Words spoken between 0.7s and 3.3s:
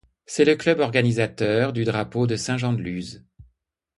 organisateur du Drapeau de Saint-Jean-de-Luz.